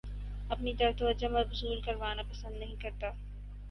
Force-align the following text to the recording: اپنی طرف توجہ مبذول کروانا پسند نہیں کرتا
اپنی 0.49 0.73
طرف 0.75 0.97
توجہ 0.99 1.27
مبذول 1.29 1.81
کروانا 1.81 2.21
پسند 2.31 2.57
نہیں 2.57 2.75
کرتا 2.81 3.11